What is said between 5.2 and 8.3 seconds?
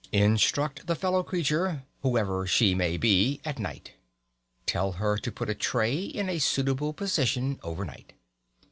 put a tray in a suitable position over night.